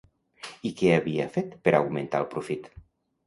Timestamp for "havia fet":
0.95-1.53